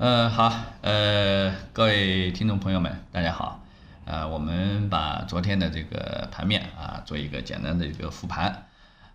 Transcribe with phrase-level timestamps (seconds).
[0.00, 0.50] 呃，好，
[0.80, 3.60] 呃，各位听众朋友们，大家好。
[4.06, 8.64] 呃，我们把昨天的这个盘面啊，做一个简单的一个复盘。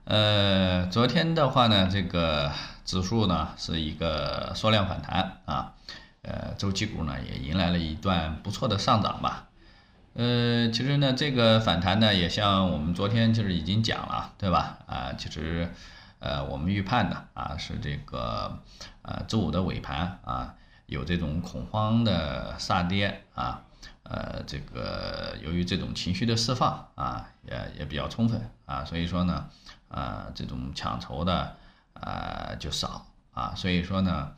[0.04, 2.52] 呃，昨天的话呢，这个
[2.86, 5.74] 指数呢是一个缩量反弹啊，
[6.22, 9.48] 呃，周期股呢也迎来了一段不错的上涨吧。
[10.14, 14.78] 呃，其实呢，这个反弹呢，也像我们昨天就是已经讲了，对吧？
[14.86, 15.68] 啊，其实，
[16.20, 18.60] 呃，我们预判的啊是这个，
[19.02, 20.54] 呃，周五的尾盘啊。
[20.88, 23.64] 有这种恐慌的杀跌啊，
[24.04, 29.50] 呃，这个由于这种情绪的释放啊，也也比较充分啊，所以说呢，
[29.88, 31.56] 啊，这种抢筹的
[31.94, 34.34] 啊就少啊，所以说呢，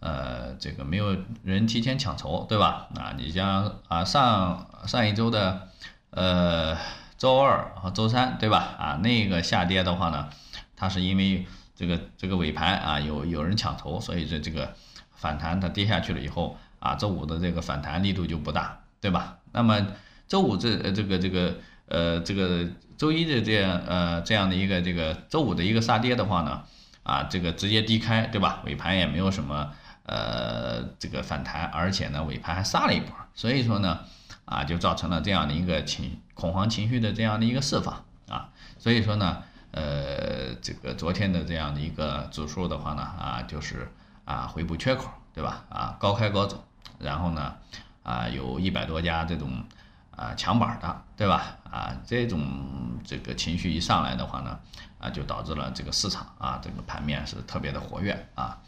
[0.00, 2.88] 呃，这个没有人提前抢筹，对吧？
[2.96, 5.68] 啊，你像啊上上一周的
[6.10, 6.76] 呃
[7.16, 8.74] 周二和周三，对吧？
[8.76, 10.28] 啊，那个下跌的话呢，
[10.74, 14.74] 它是因为这个这个尾盘啊有有人抢筹，所以这这个。
[15.22, 19.38] 反弹它跌下去了以后啊，周五的这个反弹力度就不大，对吧？
[19.52, 19.86] 那么
[20.26, 21.54] 周五这呃这个这个
[21.86, 22.66] 呃这个
[22.98, 26.64] 周一的这样呃这样的一个这个周五的一个杀跌的话呢，
[27.04, 28.62] 啊这个直接低开，对吧？
[28.66, 29.70] 尾盘也没有什么
[30.06, 34.00] 呃这个反弹，而且呢尾盘还杀了一波，所以说呢
[34.44, 43.86] 啊就造成了这样的一个情恐慌情绪的这样的一个释放啊，所以说呢呃这个昨天的这样的一个指数的话呢啊就是。
[44.24, 45.64] 啊，回补缺口，对吧？
[45.68, 46.62] 啊，高开高走，
[46.98, 47.54] 然后呢，
[48.02, 49.62] 啊，有一百多家这种
[50.14, 51.56] 啊抢板的，对吧？
[51.70, 52.40] 啊，这种
[53.04, 54.58] 这个情绪一上来的话呢，
[55.00, 58.58] 啊，就导致了这个市场啊，这个盘面是特别的活跃啊。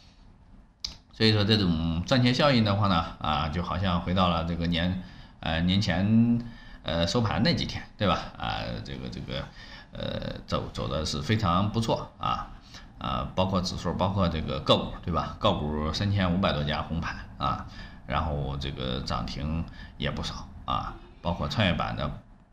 [1.13, 5.01] 所以说这种赚钱效应的话呢，啊，就好像回到了这个年
[5.39, 6.45] 呃年前
[6.83, 8.19] 呃收盘那几天，对吧？
[8.37, 9.45] 啊，这个这个
[9.93, 12.51] 呃走走的是非常不错啊。
[12.97, 15.35] 啊，包括指数，包括这个个股，对吧？
[15.39, 17.65] 个股三千五百多家红盘啊，
[18.07, 19.63] 然后这个涨停
[19.97, 22.09] 也不少啊，包括创业板的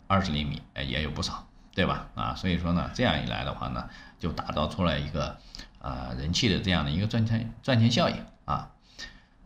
[0.06, 2.06] 二十厘米也有不少，对吧？
[2.14, 3.88] 啊，所以说呢，这样一来的话呢，
[4.18, 5.36] 就打造出来一个
[5.80, 8.70] 啊人气的这样的一个赚钱赚钱效应啊，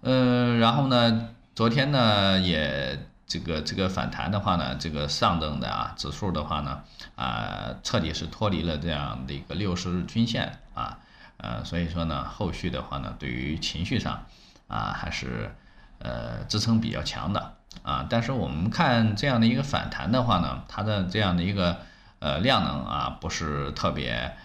[0.01, 2.99] 呃，然后呢，昨天呢也。
[3.29, 6.81] 这个这个反弹的话呢，这个上证的啊指数的话呢，
[7.17, 10.99] 啊彻底是脱离了这样的一个六十日均线啊，
[11.39, 14.25] 呃所以说呢，后续的话呢，对于情绪上
[14.69, 15.51] 啊还是
[15.99, 21.79] 呃支撑比较强的啊，但是我们看这样的一个反弹的话呢，它的这样的一个
[22.21, 24.37] 呃量能啊不是特别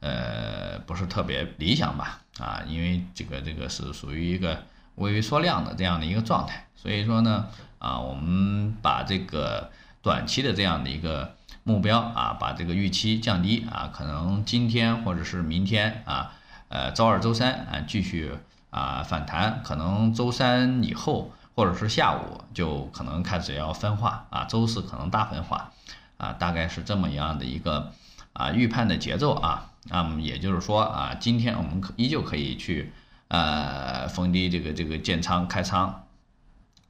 [0.00, 4.62] 呃不是特别理想吧啊，因为这个这个是属于一个
[4.96, 7.48] 微微缩量的这样的一个状态，所以说呢。
[7.80, 9.70] 啊，我们把这个
[10.02, 11.36] 短期的这样的一个
[11.68, 16.32] 目标啊，把这个预期降低啊，可能今天或者是明天啊，
[16.68, 18.32] 呃，周二、周三啊继续
[18.70, 25.70] 啊反弹，可能周三以后或者是下午就可能开始要分化啊，周四可能大分化
[26.16, 27.92] 啊，大概是这么样的一个
[28.32, 32.94] 啊预判的节奏啊，那么也就是说啊，今天我们可依旧可以去
[33.28, 36.06] 呃逢低这个这个建仓开仓，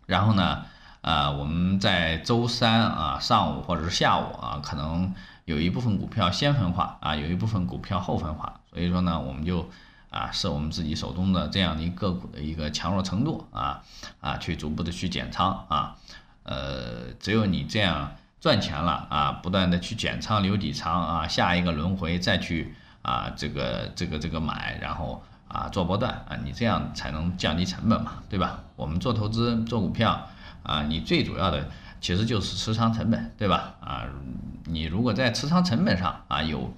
[0.06, 0.66] 然后呢。
[1.00, 5.14] 啊，我们在周三啊上午或者是下午啊，可能
[5.44, 9.70] 有一部分股票先分化啊，有一部分股票后分化，所以说呢，我们就
[10.10, 13.81] 啊视我们自己手中的这样的一个股的一个强弱程度啊
[14.20, 15.94] 啊，去逐步的去减仓啊，
[16.42, 28.58] 呃，只有你这样赚钱了啊，不断的去减仓留底仓啊，下一个轮回再去啊这个这个这个买，然后啊做波段啊，你这样才能降低成本嘛，对吧？
[28.75, 30.28] 我们做投资做股票。
[30.68, 31.66] 啊，你最主要的
[31.98, 33.74] 其实就是持仓成本，对吧？
[33.80, 34.06] 啊，
[34.66, 36.74] 你如果在持仓成本上啊有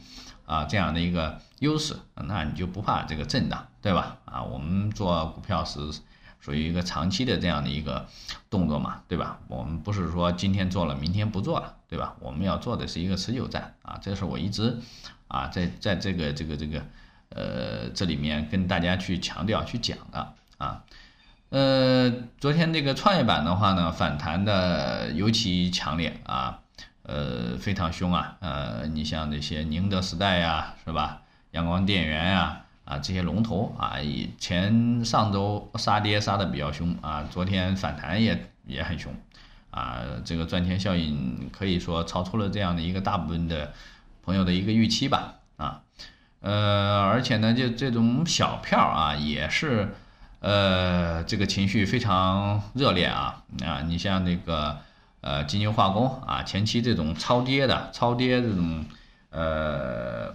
[0.46, 4.16] 啊这样的一个优势，那你就不怕这个震荡，对吧？
[4.24, 5.80] 啊，我们做股票是
[6.38, 8.06] 属于一个长期的这样的一个
[8.48, 9.40] 动作嘛，对吧？
[9.48, 12.14] 我们不是说今天做了，明天不做了，对吧？
[12.20, 14.78] 我们要做的是一个持久战啊，这是我一直
[15.26, 16.82] 啊在在这个这个这个
[17.30, 20.84] 呃这里面跟大家去强调去讲的啊。
[21.50, 22.08] 呃，
[22.38, 26.60] 昨天这个创业板的话呢，反弹的尤其强烈啊，
[27.02, 31.22] 呃，非常凶啊，呃，你像那些宁德时代呀，是吧？
[31.50, 39.12] 阳光电源呀，啊，这些龙头啊，以前上周杀跌杀的比较凶啊，昨天反弹也也很凶，
[39.72, 43.72] 啊，这个赚钱效应可以说超出了这样的一个大部分的
[44.22, 45.82] 朋友的一个预期吧，啊，
[46.42, 49.92] 呃，而且呢，就这种小票啊，也是。
[50.41, 53.83] 呃，这个情绪非常热烈啊啊！
[53.83, 54.78] 你像那个
[55.21, 58.84] 呃金牛化工啊，前期这种超跌的超跌这种
[59.31, 60.34] 呃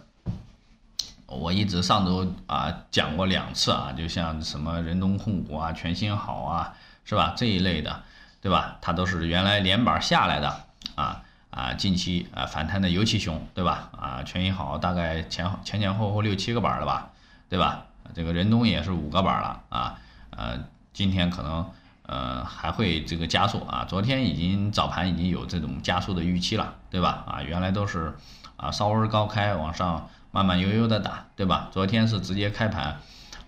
[1.26, 6.74] 我一直上周啊讲过两次啊，就像什么人东控股啊、全新好啊，
[7.04, 7.34] 是吧？
[7.36, 8.04] 这一类的，
[8.42, 8.78] 对吧？
[8.82, 13.90] 它都是原来连板下来的啊啊，近期啊反弹的尤其凶，对吧？
[14.00, 17.10] 啊，全新好大概前前前后后六七个板了吧，
[17.50, 17.88] 对吧？
[18.14, 20.00] 这个人东也是五个板了啊，
[20.30, 20.60] 呃，
[20.94, 21.66] 今天可能
[22.04, 27.24] 呃还会这个加速啊，昨天已经早盘已经有这种加速的预期了，对吧？
[27.28, 28.16] 啊，原来都是
[28.58, 30.10] 啊稍微高开往上。
[30.32, 31.70] 慢慢悠悠的打，对吧？
[31.72, 33.00] 昨天是直接开盘，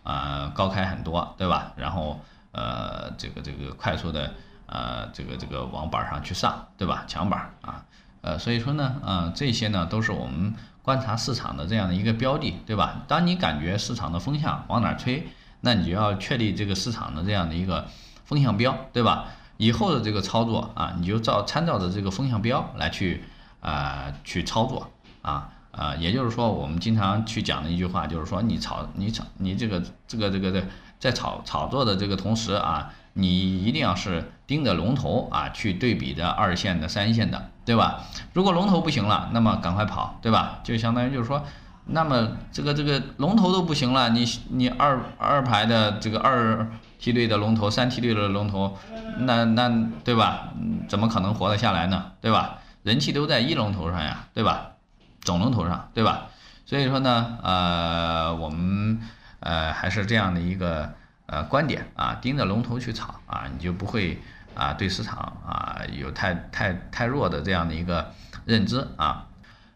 [0.04, 1.74] 啊，高开很多，对吧？
[1.76, 2.22] 然后
[2.54, 4.34] 呃，这个这个快速的
[4.68, 7.04] 呃，这个这个往板上去上，对吧？
[7.06, 7.84] 抢板啊，
[8.22, 10.56] 呃，所以说呢，啊，这些呢都是我们
[10.88, 13.04] 观察市场的这样的一个标的，对吧？
[13.10, 15.28] 当你感觉市场的风向往哪吹，
[15.60, 17.86] 那你就要确立这个市场的这样的一个
[18.24, 19.26] 风向标，对吧？
[19.58, 23.22] 以后的这个操作啊，你就照参照着这个风向标来去
[23.60, 24.90] 啊去操作
[25.22, 25.50] 啊。
[25.72, 30.64] 啊，也就是说，我们经常去讲的一句话，就是说，你炒，你炒，你这个，这个，这个，的，
[30.98, 38.04] 在炒炒作的这个同时啊，你一定要是盯着龙头啊，去对比着二线的、三线的，对吧？
[38.34, 40.60] 如果龙头不行了，那么赶快跑，对吧？
[40.64, 41.44] 就相当于就是说，
[41.88, 46.68] 那么这个这个龙头都不行了，你你二二排的这个二
[47.00, 48.78] 梯队的龙头、三梯队的龙头，
[49.20, 49.70] 那那
[50.04, 50.50] 对吧？
[50.88, 52.12] 怎么可能活得下来呢？
[52.22, 52.60] 对吧？
[52.84, 54.74] 人气都在一龙头上呀，对吧？
[55.22, 56.28] 总龙头上，对吧？
[56.66, 59.00] 所以说呢，呃，我们
[59.40, 60.94] 呃还是这样的一个
[61.28, 64.20] 呃观点啊，盯着龙头去炒啊，你就不会
[64.56, 65.16] 啊对市场
[65.46, 68.12] 啊有太太太弱的这样的一个
[68.46, 69.28] 认知啊。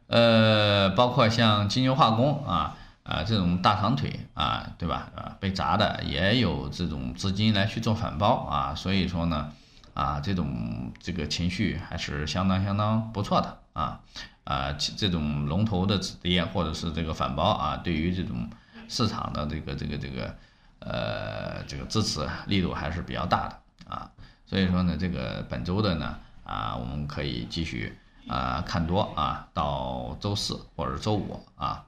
[0.08, 5.10] 呃，包括像金牛化工啊啊这种大长腿啊，对吧？
[5.16, 9.52] 啊被砸的也有这种资金来去做反包啊，所以说呢
[9.94, 14.00] 啊这种这个情绪还是相当相当不错的啊。
[14.44, 18.50] 啊，这种龙头的止跌或者是这个反包啊，对于这种
[18.90, 20.36] 市场的这个这个这个
[20.82, 23.58] 呃这个支持力度还是比较大的
[23.90, 24.12] 啊，
[24.46, 27.98] 所以说呢，这个本周的呢啊，我们可以继续
[28.28, 31.84] 啊看多啊，到周四或者周五啊，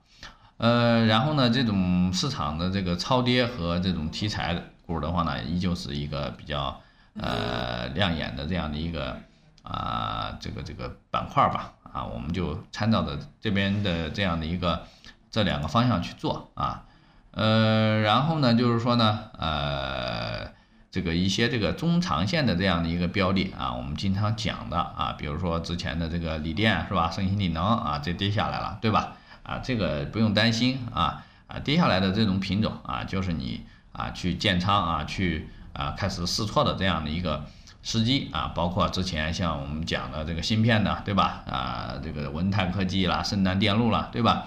[0.58, 6.82] 呃，然后呢，这种市场的这个超跌和这种题材股的话呢，依旧是一个比较
[7.16, 9.18] 呃亮眼的这样的一个
[9.64, 11.74] 啊这个这个板块吧。
[11.94, 14.84] 啊，我们就参照着这边的这样的一个
[15.30, 16.84] 这两个方向去做啊，
[17.34, 20.52] 呃，然后呢，就是说呢，呃，
[20.90, 29.14] 这个一些这个中长线的这样的一个标的啊，我们经常讲的啊，比如说之前的这个锂电是吧，盛鑫锂能啊，这跌下来了，对吧？
[29.44, 37.46] 啊，这个不用担心啊，啊，跌下来的这种品种啊，就是你啊去建仓啊，去啊开始试错的这样的一个。
[37.86, 41.44] 时机啊，包括之前像我们讲的这个芯片的，对吧？
[41.46, 44.46] 啊，这个文泰科技啦，圣南电路啦，对吧？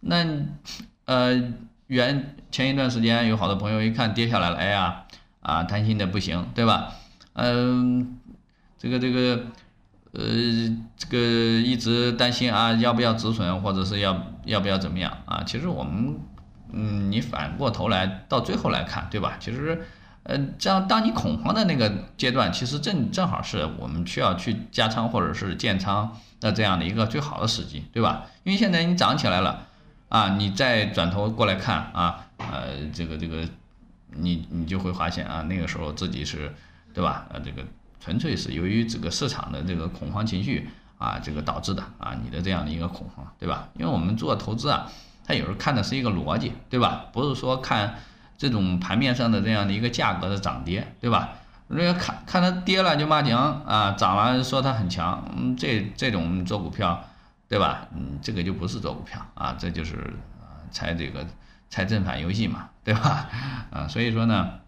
[0.00, 0.26] 那
[1.04, 1.52] 呃，
[1.86, 5.04] 原前一段时间有好多朋友一看跌下来了，哎呀，
[5.40, 6.92] 啊，担心的不行，对吧？
[7.34, 8.18] 嗯，
[8.78, 9.46] 这个这个
[10.12, 10.22] 呃，
[10.96, 11.18] 这个
[11.60, 15.42] 一直担心啊，要不要止损，或者是要要不要怎么样啊？
[15.46, 16.18] 其实我们，
[16.72, 19.36] 嗯，你反过头来到最后来看，对吧？
[19.38, 19.82] 其实。
[20.24, 28.26] 呃，这样当你恐慌的那个阶段，其实正正好是我们需要去加仓或者是建仓的这样的一个最好的时机，对吧？
[28.44, 29.66] 因为现在你涨起来了，
[30.12, 33.48] 啊，你再转头过来看啊，呃，这个这个，
[34.10, 36.54] 你你就会发现啊，那个时候自己是，
[36.92, 37.24] 对吧？
[37.30, 37.62] 呃，这个
[37.98, 43.68] 纯粹是由于这个市场的这个恐慌情绪啊，这个导致的啊，你的这样的一个恐慌，对吧？
[43.78, 44.86] 因为我们做投资啊，
[45.26, 47.06] 它有时候看的是一个逻辑，对吧？
[47.12, 47.94] 不是说看。
[48.38, 51.28] 这种盘面上的这样的一个价格的涨跌，对吧？
[51.68, 57.04] 人家看看它跌了就骂娘啊，涨了说它很强，嗯，这这种做股票，
[57.52, 57.86] 对吧？
[57.94, 59.96] 嗯，这个就不是做股票啊，这就是
[60.40, 61.26] 啊，猜这个
[61.68, 63.28] 猜正反游戏嘛，对吧？
[63.70, 64.60] 啊，所以说呢，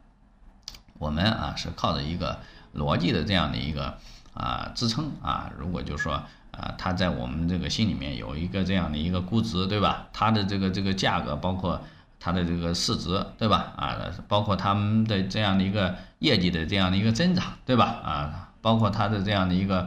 [0.99, 2.39] 我们啊是靠着一个
[2.75, 3.97] 逻辑的这样的一个
[4.35, 6.13] 啊支撑啊，如果就说
[6.51, 10.07] 啊，它在我们这个心里面有一个这样的一个估值，对吧？
[10.13, 11.81] 它的这个这个价格包括。
[12.21, 13.75] 它的这个市值，对吧？
[13.77, 13.99] 啊，
[14.29, 17.85] 包括他们的这样的一个业绩的这样的一个增长，对吧？
[17.85, 19.87] 啊，包括它的这样的一个，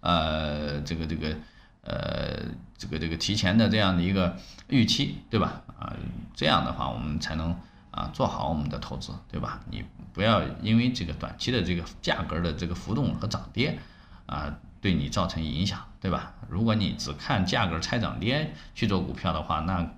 [0.00, 1.36] 呃，这个这个，
[1.84, 2.42] 呃，
[2.76, 4.36] 这个这个提前的这样的一个
[4.68, 5.62] 预期，对吧？
[5.78, 5.94] 啊，
[6.34, 7.56] 这样的话我们才能
[7.90, 9.60] 啊做好我们的投资，对吧？
[9.70, 13.78] 你不要因为这个短期的这个价格的这个浮动和涨跌
[14.26, 16.34] 啊，对你造成影响，对吧？
[16.48, 19.88] 如果你只看价格猜涨跌去做股票的话，那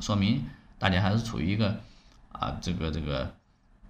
[0.00, 0.42] 说明。
[0.78, 1.74] 大家还是处于一个
[2.32, 3.34] 啊，这个这个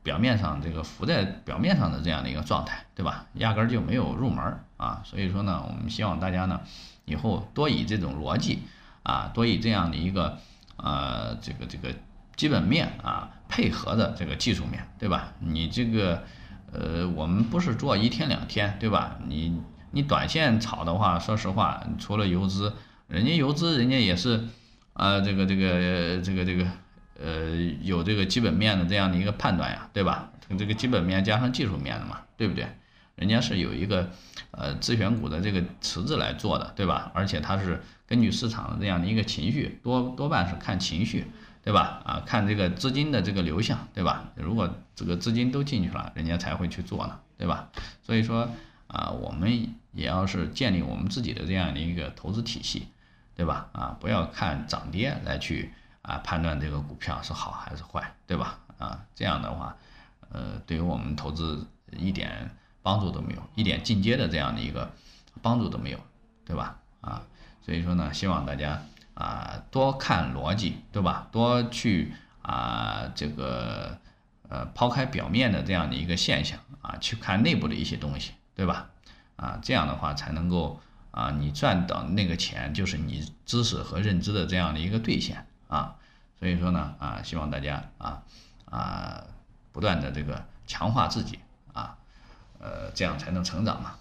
[0.05, 3.27] 表面上这个浮在表面上的这样的一个状态，对吧？
[3.35, 6.61] 压根儿就没有入门啊，所以说呢，我们希望大家呢
[7.07, 8.59] 以后多以这种逻辑
[9.03, 10.39] 啊，多以这样的一个
[10.77, 11.95] 呃这个这个
[12.37, 15.33] 基本面啊配合的这个技术面，对吧？
[15.41, 16.25] 你这个
[16.73, 19.17] 呃我们不是做一天两天，对吧？
[19.27, 22.75] 你你短线炒的话，说实话，除了游资，
[23.09, 24.45] 人家游资人家也是
[24.93, 26.67] 啊这个这个这个这个
[27.19, 30.31] 呃有这个基本面的这样的一个判断呀，对吧？
[30.59, 32.67] 这个基本面加上技术面的嘛，对不对？
[33.17, 34.09] 人家是有一个
[34.53, 37.11] 呃自选股的这个池子来做的，对吧？
[37.15, 41.27] 而且它是根据市场的这样的一个情绪，多多半是看情绪，
[41.65, 42.01] 对吧？
[42.05, 44.31] 啊，看这个资金的这个流向，对吧？
[44.37, 47.69] 如果这个资金都进去了，人家才会去做呢，对吧？
[48.03, 48.49] 所以说
[48.87, 52.89] 啊，我们也要是建立我们自己的这样的一个投资体系，
[53.35, 53.69] 对吧？
[53.73, 58.59] 啊，不要看涨跌来去啊判断这个股票是好还是坏，对吧？
[58.79, 59.75] 啊，这样的话。
[60.29, 61.65] 呃，对于我们投资
[61.97, 62.51] 一点
[62.87, 64.93] 帮助都没有，一点进阶的这样的一个
[65.43, 65.99] 帮助都没有，
[66.45, 66.79] 对吧？
[67.01, 67.21] 啊，
[67.61, 68.81] 所以说呢，希望大家
[69.15, 71.27] 啊多看逻辑，对吧？
[71.33, 72.13] 多去
[72.43, 73.99] 啊这个
[74.49, 78.89] 呃抛开表面的这样的一个现象啊，去看内部的一些东西，对吧？
[79.35, 85.97] 啊，这样的话才能够啊你赚到那个钱就是你知识和认知的这样的一个兑现啊。
[86.39, 88.23] 所以说呢啊，希望大家啊
[88.67, 89.25] 啊。
[89.73, 91.39] 不断的这个强化自己，
[92.61, 93.95] 呃，这样才能成长嘛。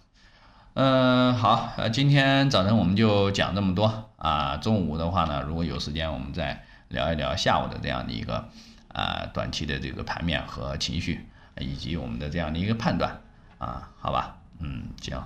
[0.73, 4.57] 嗯，好，呃，今天早晨我们就讲这么多啊。
[4.57, 8.49] 中午的话呢，如果有时间，我们再聊一聊下午的这样的一个
[8.89, 11.27] 啊短期的这个盘面和情绪，
[11.59, 13.21] 以及我们的这样的一个判断
[13.57, 14.37] 啊，好吧？
[14.59, 15.23] 嗯，行。